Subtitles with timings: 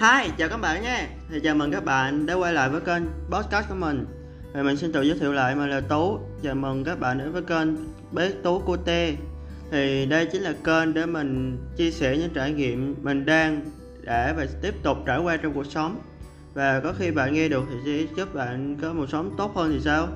[0.00, 3.02] Hi, chào các bạn nha Thì chào mừng các bạn đã quay lại với kênh
[3.30, 4.06] podcast của mình.
[4.54, 6.18] Thì mình xin tự giới thiệu lại, mình là Tú.
[6.42, 7.68] Chào mừng các bạn đến với kênh
[8.12, 9.16] Bé Tú Cô Tê.
[9.70, 13.60] Thì đây chính là kênh để mình chia sẻ những trải nghiệm mình đang
[14.02, 16.00] để và tiếp tục trải qua trong cuộc sống.
[16.54, 19.72] Và có khi bạn nghe được thì sẽ giúp bạn có một sống tốt hơn
[19.72, 20.08] thì sao?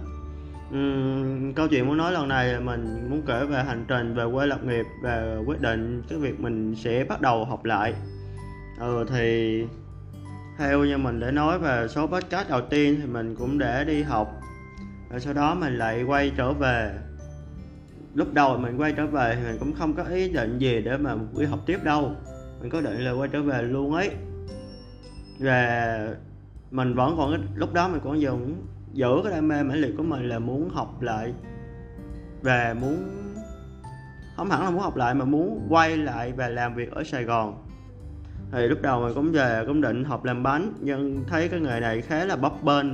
[0.70, 4.24] Uhm, câu chuyện muốn nói lần này là mình muốn kể về hành trình về
[4.32, 7.94] quê lập nghiệp và quyết định cái việc mình sẽ bắt đầu học lại.
[8.78, 9.64] Ừ thì
[10.58, 14.02] theo như mình để nói về số podcast đầu tiên thì mình cũng để đi
[14.02, 14.40] học.
[15.10, 16.98] Rồi sau đó mình lại quay trở về.
[18.14, 20.96] Lúc đầu mình quay trở về thì mình cũng không có ý định gì để
[20.96, 22.12] mà đi học tiếp đâu.
[22.60, 24.10] Mình có định là quay trở về luôn ấy.
[25.40, 25.98] Và
[26.70, 30.02] mình vẫn còn lúc đó mình còn dùng giữ cái đam mê mãnh liệt của
[30.02, 31.32] mình là muốn học lại.
[32.42, 33.08] Và muốn,
[34.36, 37.24] không hẳn là muốn học lại mà muốn quay lại và làm việc ở Sài
[37.24, 37.64] Gòn
[38.54, 41.80] thì lúc đầu mình cũng về cũng định học làm bánh nhưng thấy cái nghề
[41.80, 42.86] này khá là bấp bênh.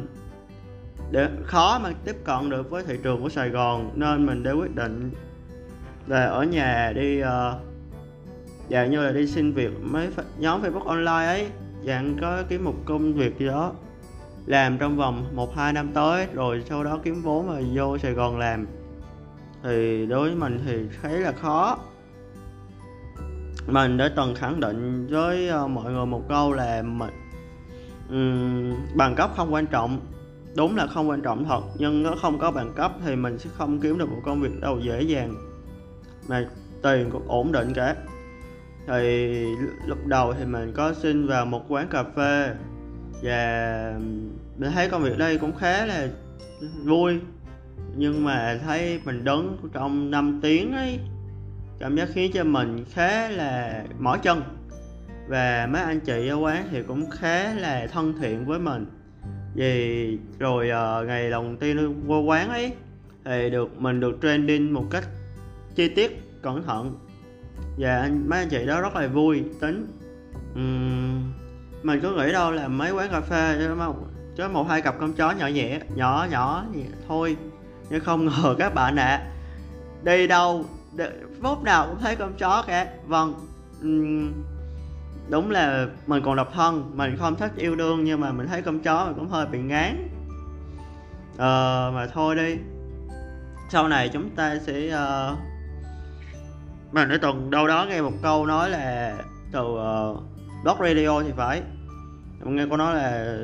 [1.11, 4.53] Để khó mà tiếp cận được với thị trường của Sài Gòn nên mình đã
[4.53, 5.11] quyết định
[6.06, 7.27] về ở nhà đi uh,
[8.70, 11.47] dạng như là đi xin việc mấy nhóm Facebook online ấy
[11.86, 13.72] dạng có kiếm một công việc gì đó
[14.47, 18.12] làm trong vòng một hai năm tới rồi sau đó kiếm vốn mà vô Sài
[18.12, 18.66] Gòn làm.
[19.62, 21.78] Thì đối với mình thì thấy là khó
[23.66, 27.11] mình đã từng khẳng định với ờ, mọi người một câu là mình
[28.11, 30.00] um, bằng cấp không quan trọng.
[30.56, 33.50] Đúng là không quan trọng thật nhưng nó không có bằng cấp thì mình sẽ
[33.55, 35.34] không kiếm được một công việc đâu dễ dàng.
[36.28, 36.48] Mà
[36.83, 37.94] tiền cũng ổn định cả.
[38.86, 39.44] Thì
[39.86, 42.55] lúc đầu thì mình có xin vào một quán cà phê
[43.22, 43.92] và
[44.58, 46.08] mình thấy công việc đây cũng khá là
[46.84, 47.20] vui.
[47.97, 50.98] Nhưng mà thấy mình đứng trong 5 tiếng ấy
[51.81, 54.42] cảm giác khiến cho mình khá là mỏi chân.
[55.28, 58.87] Và mấy anh chị ở quán thì cũng khá là thân thiện với mình.
[59.55, 62.72] Vì rồi uh, ngày đầu tiên qua quán ấy
[63.25, 65.04] thì được mình được training một cách
[65.75, 66.99] chi tiết cẩn thận.
[67.78, 69.87] Và anh, mấy anh chị đó rất là vui tính.
[70.54, 71.33] Um,
[71.83, 73.94] mình cứ nghĩ đâu là mấy quán cà phê chứ một,
[74.37, 77.37] chứ một hai cặp con chó nhỏ nhẹ nhỏ nhỏ gì thôi.
[77.91, 79.27] Nhưng không ngờ các bạn ạ à,
[80.04, 80.65] đi đâu
[81.43, 83.34] phút nào cũng thấy con chó cả vâng
[85.31, 88.62] đúng là mình còn độc thân mình không thích yêu đương nhưng mà mình thấy
[88.62, 90.09] con chó mình cũng hơi bị ngán.
[91.37, 92.56] Ờ mà thôi đi.
[93.71, 95.39] Sau này chúng ta sẽ ờ, uh...
[96.93, 99.17] mình đã từng đâu đó nghe một câu nói là
[99.53, 100.22] từ ờ, uh,
[100.65, 101.62] blog radio thì phải.
[102.41, 103.37] Mình nghe cô nói là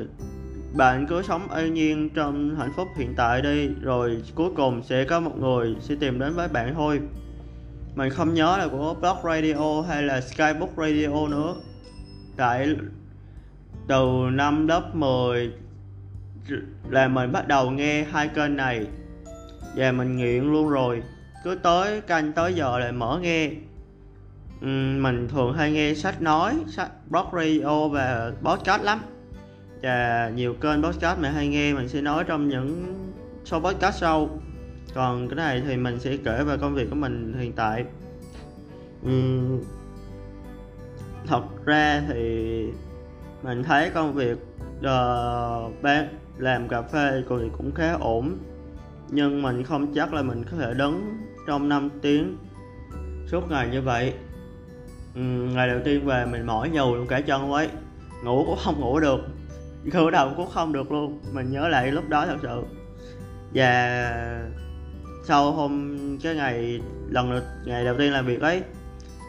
[0.77, 5.03] bạn cứ sống yên nhiên trong hạnh phúc hiện tại đi rồi cuối cùng sẽ
[5.03, 7.01] có một người sẽ tìm đến với bạn thôi
[7.97, 11.55] mình không nhớ là của Blog Radio hay là Skybook Radio nữa.
[12.35, 12.75] Tại
[13.87, 15.51] từ năm lớp 10
[16.89, 18.85] là mình bắt đầu nghe hai kênh này.
[19.75, 21.03] Và mình nghiện luôn rồi.
[21.43, 23.49] Cứ tới canh tới giờ lại mở nghe.
[24.97, 28.99] Mình thường hay nghe sách nói, sách blog radio và podcast lắm.
[29.81, 32.95] Và nhiều kênh podcast mình hay nghe, mình sẽ nói trong những
[33.45, 34.29] số podcast sau
[34.93, 37.85] còn cái này thì mình sẽ kể về công việc của mình hiện tại.
[39.05, 39.63] Uhm,
[41.27, 42.65] thật ra thì
[43.43, 44.37] mình thấy công việc
[44.83, 48.37] ờ, uh, bán làm cà phê thì cũng khá ổn
[49.09, 51.17] nhưng mình không chắc là mình có thể đứng
[51.47, 52.37] trong 5 tiếng
[53.27, 54.13] suốt ngày như vậy.
[55.19, 57.69] Uhm, ngày đầu tiên về mình mỏi nhầu luôn cả chân ấy
[58.23, 59.19] ngủ cũng không ngủ được
[59.91, 62.63] cử động cũng không được luôn mình nhớ lại lúc đó thật sự.
[63.53, 64.11] Và
[65.27, 68.63] sau hôm cái ngày lần ngày đầu tiên làm việc ấy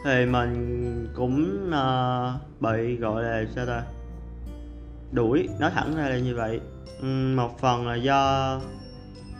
[0.05, 3.83] thì mình cũng uh, bị gọi là sao ta?
[5.11, 6.59] Đuổi nói thẳng ra là như vậy.
[6.99, 8.55] Uhm, một phần là do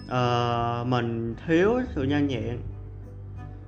[0.05, 2.57] uh, mình thiếu sự nhanh nhẹn.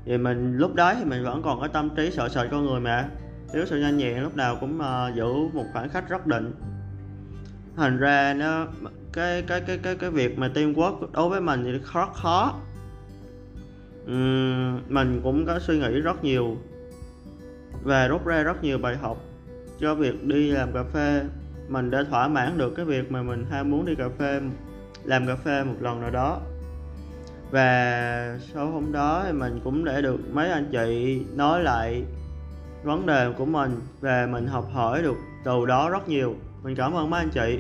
[0.06, 2.80] Vì mình lúc đó thì mình vẫn còn có tâm trí sợ sệt con người
[2.80, 3.10] mà.
[3.54, 6.54] Thiếu sự nhanh nhẹn lúc nào cũng uh, giữ một khoảng cách rất định.
[7.76, 8.68] Thành ra nó
[9.14, 12.60] cái cái cái cái cái việc mà teamwork đối với mình thì rất khó
[14.06, 16.58] uhm, mình cũng có suy nghĩ rất nhiều
[17.84, 19.18] và rút ra rất nhiều bài học
[19.80, 21.24] cho việc đi làm cà phê.
[21.70, 24.42] Mình đã thỏa mãn được cái việc mà mình ham muốn đi cà phê
[25.04, 26.40] làm cà phê một lần nào đó.
[27.52, 32.04] Và sau hôm đó thì mình cũng để được mấy anh chị nói lại
[32.84, 36.36] vấn đề của mình và mình học hỏi được từ đó rất nhiều.
[36.64, 37.60] Mình cảm ơn mấy anh chị.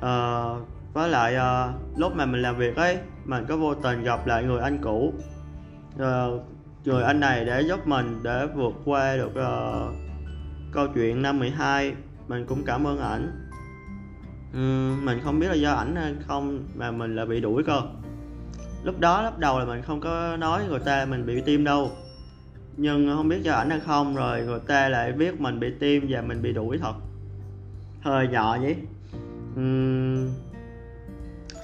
[0.00, 0.44] À,
[0.92, 4.44] với lại à, lúc mà mình làm việc ấy mình có vô tình gặp lại
[4.44, 5.14] người anh cũ.
[5.98, 6.42] Ờ, à,
[6.84, 9.94] người anh này để giúp mình để vượt qua được uh,
[10.72, 11.94] câu chuyện năm 12
[12.28, 13.48] mình cũng cảm ơn ảnh.
[14.56, 17.82] Uhm, mình không biết là do ảnh hay không mà mình là bị đuổi cơ.
[18.84, 21.90] Lúc đó lúc đầu là mình không có nói người ta mình bị tim đâu.
[22.76, 26.06] Nhưng không biết do ảnh hay không rồi người ta lại biết mình bị tim
[26.08, 26.94] và mình bị đuổi thật.
[28.00, 28.76] Hơi nhỏ vậy
[29.56, 30.28] uhm,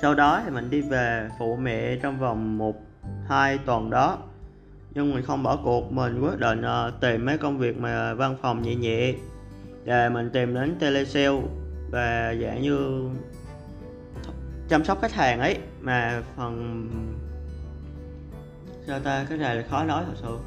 [0.02, 2.93] sau đó thì mình đi về phụ mẹ trong vòng một
[3.28, 4.18] hai tuần đó.
[4.94, 8.36] Nhưng mình không bỏ cuộc mình quyết định uh, tìm mấy công việc mà văn
[8.42, 9.14] phòng nhẹ nhẹ
[9.84, 11.40] để mình tìm đến telesale
[11.90, 13.08] và dạng như
[14.68, 15.58] chăm sóc khách hàng ấy.
[15.80, 16.88] Mà phần
[18.86, 20.38] sao ta cái này là khó nói thật sự.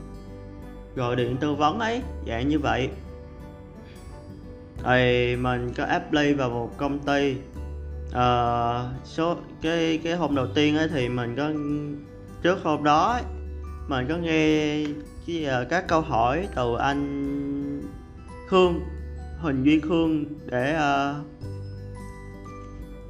[0.95, 2.89] Gọi điện tư vấn ấy dạng như vậy.
[4.83, 7.35] Thì mình có apply vào một công ty
[8.09, 11.51] uh, số cái cái hôm đầu tiên ấy thì mình có
[12.41, 13.19] trước hôm đó
[13.87, 14.83] mình có nghe
[15.27, 17.81] cái, ờ, các câu hỏi từ anh
[18.47, 18.79] Khương
[19.41, 21.25] Huỳnh Duy Khương để uh,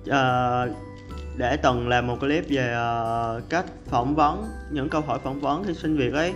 [0.09, 0.77] uh,
[1.38, 5.63] để từng làm một clip về uh, cách phỏng vấn những câu hỏi phỏng vấn
[5.63, 6.33] khi xin việc ấy.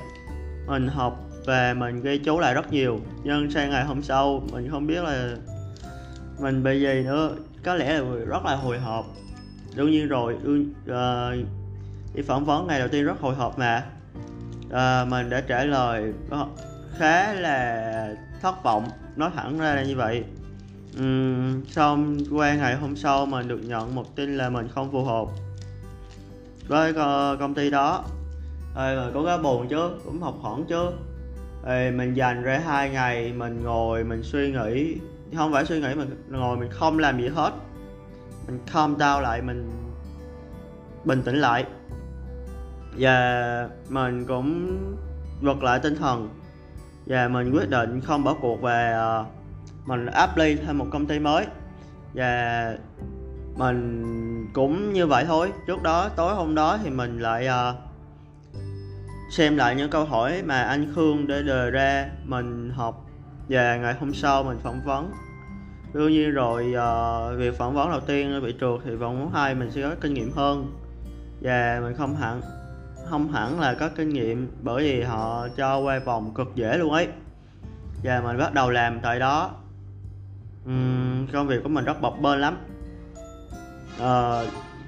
[0.67, 4.69] Mình học và mình ghi chú lại rất nhiều nhưng sang ngày hôm sau mình
[4.71, 5.35] không biết là
[6.39, 7.35] mình bị gì nữa.
[7.63, 9.05] Có lẽ là rất là hồi hộp.
[9.75, 11.60] Đương nhiên rồi đương, uh,
[12.13, 13.83] đi phỏng vấn ngày đầu tiên rất hồi hộp mà.
[14.71, 16.13] À, mình đã trả lời
[16.97, 20.23] khá là thất vọng nói thẳng ra là như vậy.
[20.99, 25.03] Uhm, xong qua ngày hôm sau mình được nhận một tin là mình không phù
[25.03, 25.27] hợp
[26.67, 26.93] với
[27.39, 28.03] công ty đó.
[28.77, 30.91] Ê, có cái buồn chứ cũng học hỏi chứ.
[31.65, 34.95] Ê, mình dành ra hai ngày mình ngồi mình suy nghĩ.
[35.37, 37.51] Không phải suy nghĩ mình ngồi mình không làm gì hết.
[38.47, 39.71] Mình calm down lại mình
[41.05, 41.65] bình tĩnh lại
[42.97, 44.77] và mình cũng
[45.41, 46.29] vực lại tinh thần.
[47.05, 49.25] Và mình quyết định không bỏ cuộc và uh, ờ,
[49.85, 51.45] mình apply thêm một công ty mới.
[52.13, 52.75] Và
[53.55, 54.03] mình
[54.53, 55.51] cũng như vậy thôi.
[55.67, 57.75] Trước đó tối hôm đó thì mình lại uh,
[59.31, 63.05] xem lại những câu hỏi mà anh Khương để đề ra mình học.
[63.49, 65.11] Và ngày hôm sau mình phỏng vấn.
[65.93, 69.55] Đương nhiên rồi uh, việc phỏng vấn đầu tiên bị trượt thì vòng thứ hai
[69.55, 70.73] mình sẽ có kinh nghiệm hơn.
[71.41, 72.41] Và mình không hẳn
[73.11, 76.93] không hẳn là có kinh nghiệm bởi vì họ cho quay vòng cực dễ luôn
[76.93, 77.07] ấy.
[78.03, 79.51] Và mình bắt đầu làm tại đó.
[80.65, 82.57] Uhm, công việc của mình rất bập bênh lắm.
[83.99, 84.41] À,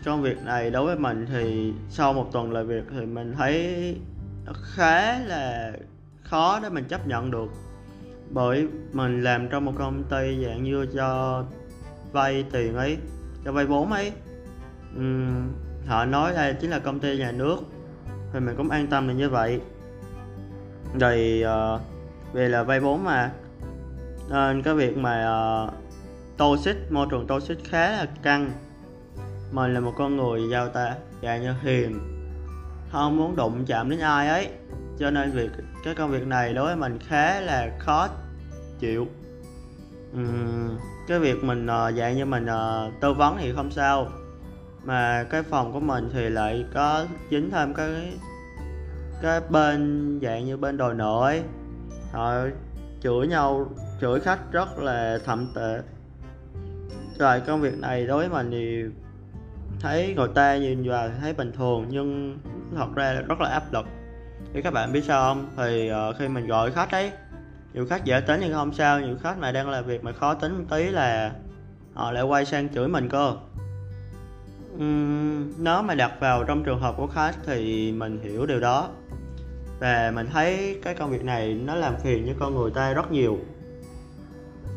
[0.06, 3.96] công việc này đối với mình thì sau một tuần làm việc thì mình thấy
[4.64, 5.74] khá là
[6.22, 7.50] khó để mình chấp nhận được.
[8.30, 11.44] Bởi mình làm trong một công ty dạng như cho
[12.12, 12.98] vay tiền ấy
[13.46, 14.12] cho vay vốn ấy.
[14.98, 15.52] Uhm,
[15.88, 17.58] họ nói đây chính là công ty nhà nước
[18.34, 19.62] thì mình cũng an tâm là như vậy.
[21.00, 21.82] Rồi uh,
[22.34, 23.32] về là vay vốn mà.
[24.30, 25.26] Nên cái việc mà
[25.64, 25.74] uh,
[26.38, 28.52] toxic môi trường toxic khá là căng.
[29.52, 32.00] Mình là một con người giao ta dạng như hiền
[32.92, 34.50] không muốn đụng chạm đến ai ấy.
[35.00, 35.50] Cho nên việc
[35.84, 38.08] cái công việc này đối với mình khá là khó
[38.80, 39.08] chịu.
[40.16, 40.78] Uhm,
[41.08, 44.08] cái việc mình uh, dạng như mình uh, tư vấn thì không sao
[44.84, 48.14] mà cái phòng của mình thì lại có dính thêm cái
[49.22, 51.44] cái bên dạng như bên đồi nội.
[52.12, 52.34] Họ
[53.02, 53.70] chửi nhau
[54.02, 55.82] chửi khách rất là thậm tệ.
[57.20, 58.84] Rồi công việc này đối với mình thì
[59.80, 62.38] thấy người ta nhìn vào thấy bình thường nhưng
[62.76, 63.86] thật ra là rất là áp lực.
[64.54, 65.50] Thì các bạn biết sao không?
[65.58, 67.12] Thì uh, khi mình gọi khách ấy
[67.74, 69.02] nhiều khách dễ tính nhưng không sao.
[69.02, 71.32] Nhiều khách mà đang làm việc mà khó tính một tí là
[71.94, 73.36] họ lại quay sang chửi mình cơ
[74.76, 78.90] uhm, nếu mà đặt vào trong trường hợp của khách thì mình hiểu điều đó.
[79.80, 83.12] Và mình thấy cái công việc này nó làm phiền với con người ta rất
[83.12, 83.40] nhiều.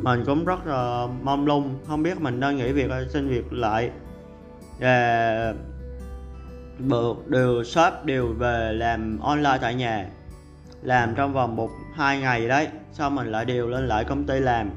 [0.00, 3.52] Mình cũng rất là mong lung không biết mình nên nghỉ việc hay xin việc
[3.52, 3.90] lại.
[4.80, 5.54] Và
[7.26, 10.06] đều shop đều về làm online tại nhà
[10.82, 14.40] làm trong vòng một hai ngày đấy sau mình lại điều lên lại công ty
[14.40, 14.70] làm.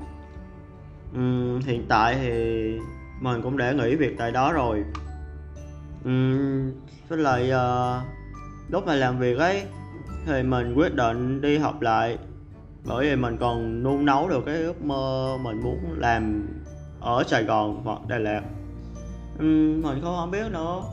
[1.15, 2.77] Uhm, hiện tại thì
[3.21, 4.83] mình cũng đã nghỉ việc tại đó rồi
[6.07, 6.71] uhm,
[7.07, 8.03] với lại uh,
[8.69, 9.63] lúc mà làm việc ấy
[10.25, 12.17] thì mình quyết định đi học lại.
[12.83, 16.47] Bởi vì mình còn nung nấu được cái ước mơ mình muốn làm
[16.99, 18.41] ở Sài Gòn hoặc Đà Lạt.
[19.35, 20.83] Uhm, mình không không biết nữa.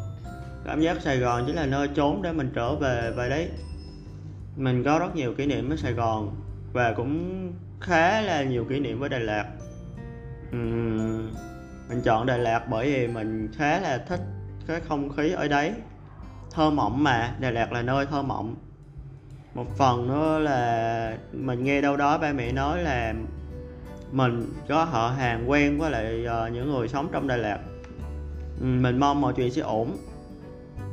[0.65, 3.49] Cảm giác Sài Gòn chính là nơi trốn để mình trở về vậy đấy.
[4.57, 6.37] Mình có rất nhiều kỷ niệm với Sài Gòn
[6.73, 9.47] và cũng khá là nhiều kỷ niệm với Đà Lạt.
[10.51, 11.31] Uhm,
[11.89, 14.21] mình chọn Đà Lạt bởi vì mình khá là thích
[14.67, 15.73] cái không khí ở đấy.
[16.51, 18.55] Thơ mộng mà Đà Lạt là nơi thơ mộng.
[19.55, 23.15] Một phần nữa là mình nghe đâu đó ba mẹ nói là
[24.13, 27.59] mình có họ hàng quen với lại uh, những người sống trong Đà Lạt.
[28.61, 29.97] Ừ, mình mong mọi chuyện sẽ ổn.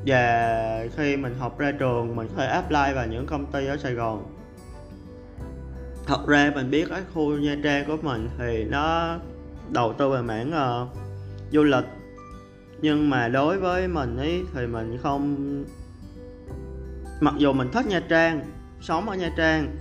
[0.05, 3.77] Và khi mình học ra trường mình có thể apply vào những công ty ở
[3.77, 4.25] Sài Gòn.
[6.05, 9.17] Thật ra mình biết cái khu Nha Trang của mình thì nó
[9.69, 10.51] đầu tư về mảng
[10.83, 10.97] uh,
[11.51, 11.85] du lịch
[12.83, 15.35] nhưng mà đối với mình ấy thì mình không
[17.21, 18.41] mặc dù mình thích Nha Trang
[18.81, 19.75] sống ở Nha Trang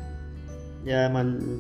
[0.85, 1.59] và mình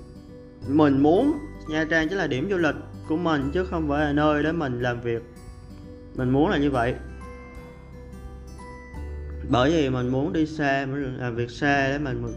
[0.68, 2.74] mình muốn Nha Trang chỉ là điểm du lịch
[3.08, 5.22] của mình chứ không phải là nơi để mình làm việc.
[6.14, 6.94] Mình muốn là như vậy.
[9.48, 12.34] Bởi vì mình muốn đi xa mình làm việc xa để mình, mình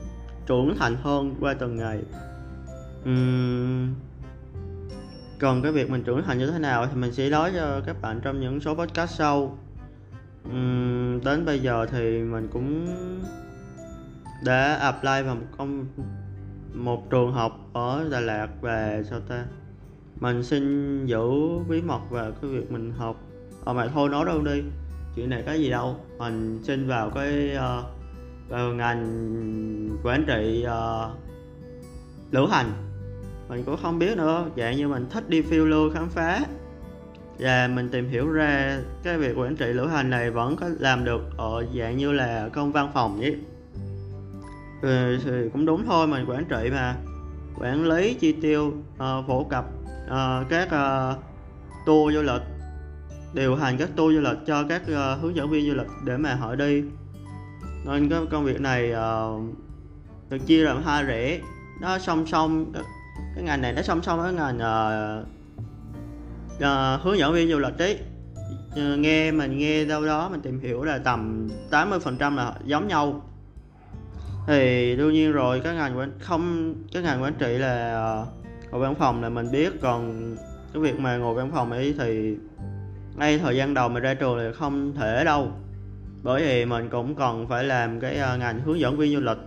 [0.48, 2.02] trưởng thành hơn qua từng ngày.
[3.10, 3.94] Uhm,
[5.40, 8.02] còn cái việc mình trưởng thành như thế nào thì mình sẽ nói cho các
[8.02, 9.58] bạn trong những số podcast sau.
[10.50, 12.88] Uhm, đến bây giờ thì mình cũng
[14.46, 15.86] đã apply vào một công
[16.74, 19.46] một trường học ở Đà Lạt về sao ta?
[20.20, 21.30] Mình xin giữ
[21.70, 23.16] bí mật về cái việc mình học.
[23.66, 24.62] Ờ, ở mà thôi nói đâu đi.
[25.16, 25.96] Chuyện này có gì đâu.
[26.18, 27.86] Mình xin vào cái uh,
[28.50, 31.12] vào ngành quản trị uh,
[32.32, 32.85] lữ hành
[33.50, 34.46] mình cũng không biết nữa.
[34.58, 36.42] Dạng như mình thích đi phiêu lưu khám phá.
[37.40, 41.06] Và mình tìm hiểu ra cái việc quản trị lữ hành này vẫn có làm
[41.06, 43.36] được ở dạng như là công văn phòng vậy.
[44.82, 46.96] Thì, thì cũng đúng thôi mình quản trị mà.
[47.60, 49.66] Quản lý chi tiêu uh, phổ cập
[50.06, 51.18] uh, các uh,
[51.86, 52.42] tour du lịch
[53.34, 56.18] điều hành các tour du lịch cho các uh, hướng dẫn viên du lịch để
[56.18, 56.84] mà họ đi.
[57.86, 59.44] Nên cái công việc này uh,
[60.30, 61.42] được chia làm hai rễ.
[61.82, 62.74] Nó song song
[63.36, 65.28] cái ngành này nó song song với ngành uh,
[66.56, 68.00] uh, hướng dẫn viên du lịch đấy
[68.76, 72.38] uh, ờ, nghe mình nghe đâu đó mình tìm hiểu là tầm 80 phần trăm
[72.38, 73.22] là giống nhau.
[74.48, 78.82] Thì đương nhiên rồi cái ngành quản không cái ngành quản trị là uh, ngồi
[78.82, 79.82] văn phòng là mình biết.
[79.82, 80.36] Còn
[80.74, 82.36] cái việc mà ngồi văn phòng ấy thì
[83.16, 85.52] ngay thời gian đầu mình ra trường thì không thể đâu.
[86.24, 89.38] Bởi vì mình cũng còn phải làm cái uh, ngành hướng dẫn viên du lịch.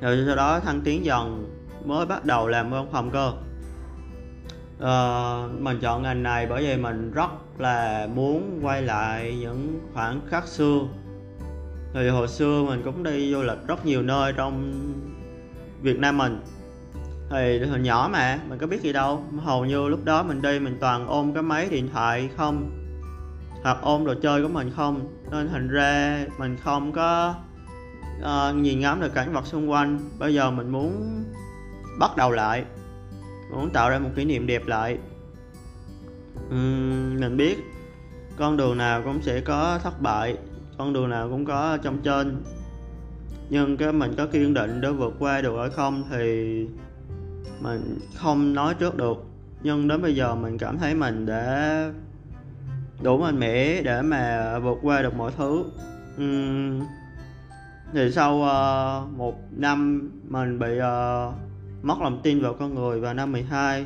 [0.00, 1.48] Rồi sau đó thăng tiến dần
[1.86, 3.32] mới bắt đầu làm văn phòng cơ.
[4.82, 10.20] Uh, mình chọn ngành này bởi vì mình rất là muốn quay lại những khoảng
[10.28, 10.80] khắc xưa.
[11.94, 14.72] Thì hồi xưa mình cũng đi du lịch rất nhiều nơi trong
[15.82, 16.40] Việt Nam mình.
[17.30, 19.24] Thì hồi nhỏ mà mình có biết gì đâu.
[19.38, 22.70] Hầu như lúc đó mình đi mình toàn ôm cái máy điện thoại không
[23.62, 25.00] hoặc ôm đồ chơi của mình không.
[25.30, 27.34] Nên thành ra mình không có
[28.20, 29.98] uh, nhìn ngắm được cảnh vật xung quanh.
[30.18, 31.24] Bây giờ mình muốn
[31.98, 32.64] bắt đầu lại.
[33.50, 34.98] Muốn tạo ra một kỷ niệm đẹp lại.
[36.48, 37.58] Uhm, mình biết
[38.36, 40.36] con đường nào cũng sẽ có thất bại
[40.78, 42.42] con đường nào cũng có trong trên.
[43.50, 46.66] Nhưng cái mình có kiên định để vượt qua được hay không thì
[47.60, 49.24] mình không nói trước được.
[49.62, 51.90] Nhưng đến bây giờ mình cảm thấy mình đã
[53.02, 55.64] đủ mạnh mẽ để mà vượt qua được mọi thứ.
[56.16, 56.80] Uhm,
[57.92, 61.34] thì sau uh, một năm mình bị uh,
[61.82, 63.84] mất lòng tin vào con người vào năm 12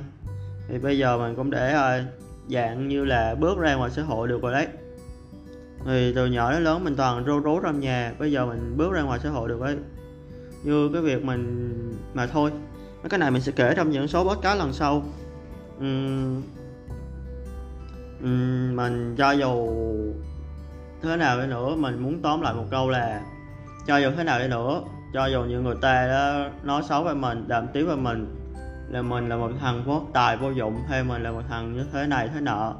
[0.69, 2.03] thì bây giờ mình cũng để ờ,
[2.49, 4.67] dạng như là bước ra ngoài xã hội được rồi đấy.
[5.85, 8.93] Thì từ nhỏ đến lớn mình toàn rô rố trong nhà bây giờ mình bước
[8.93, 9.77] ra ngoài xã hội được đấy.
[10.65, 11.73] Như cái việc mình
[12.15, 12.51] mà thôi
[13.09, 15.03] cái này mình sẽ kể trong những số podcast lần sau.
[15.79, 16.43] Uhm,
[18.25, 19.69] uhm, mình cho dù
[21.03, 23.23] thế nào đi nữa mình muốn tóm lại một câu là
[23.87, 24.83] cho dù thế nào đi nữa
[25.13, 28.37] cho dù những người ta đó nói xấu về mình đàm tiếu về mình
[28.89, 31.85] là mình là một thằng vô tài vô dụng hay mình là một thằng như
[31.93, 32.75] thế này thế nọ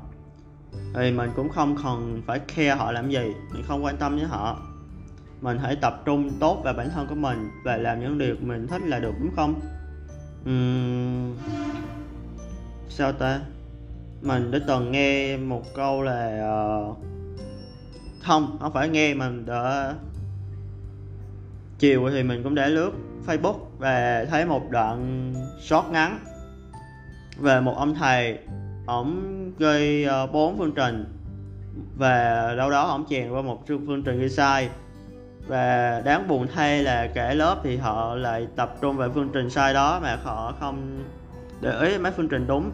[0.95, 4.25] thì mình cũng không cần phải khe họ làm gì mình không quan tâm với
[4.25, 4.59] họ.
[5.41, 8.67] Mình hãy tập trung tốt vào bản thân của mình và làm những điều mình
[8.67, 9.61] thích là được đúng không?
[10.49, 11.37] Uhm,
[12.89, 13.41] sao ta?
[14.23, 16.51] Mình đã từng nghe một câu là
[16.89, 16.99] uh,
[18.23, 19.95] không không phải nghe mình đã
[21.79, 22.91] chiều thì mình cũng để lướt
[23.27, 26.19] facebook và thấy một đoạn short ngắn
[27.39, 28.39] về một ông thầy.
[28.87, 31.05] Ổng gây ờ, bốn phương trình.
[31.97, 34.69] Và đâu đó ổng chèn qua một phương trình ghi sai.
[35.47, 39.51] Và đáng buồn thay là cả lớp thì họ lại tập trung vào phương trình
[39.51, 41.05] sai đó mà họ không
[41.61, 42.71] để ý mấy phương trình đúng.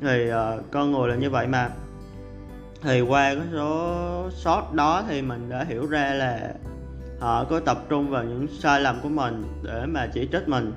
[0.00, 1.68] Thì uh, con người là như vậy mà.
[2.82, 6.54] Thì qua cái số sót đó thì mình đã hiểu ra là
[7.22, 10.72] họ có tập trung vào những sai lầm của mình để mà chỉ trích mình.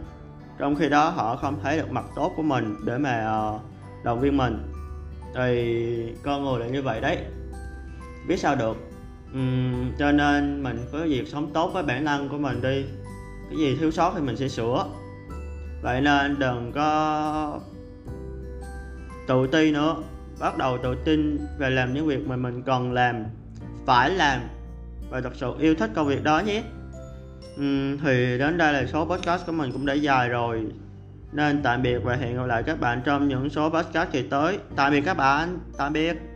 [0.58, 3.60] Trong khi đó họ không thấy được mặt tốt của mình để mà ờ,
[4.04, 4.58] động viên mình.
[5.36, 7.18] Thì con người là như vậy đấy.
[8.28, 8.78] Biết sao được.
[9.38, 12.86] Uhm, cho nên mình có việc sống tốt với bản năng của mình đi.
[13.50, 14.86] Cái gì thiếu sót thì mình sẽ sửa.
[15.82, 17.60] Vậy nên đừng có
[19.28, 19.96] tự ti nữa.
[20.40, 23.24] Bắt đầu tự tin về làm những việc mà mình cần làm
[23.86, 24.42] phải làm
[25.10, 26.64] và thật sự yêu thích công việc đó nhé.
[27.60, 30.66] Uhm, thì đến đây là số podcast của mình cũng đã dài rồi.
[31.32, 34.58] Nên tạm biệt và hẹn gặp lại các bạn trong những số podcast kỳ tới.
[34.76, 35.60] Tạm biệt các bạn.
[35.78, 36.35] Tạm biệt.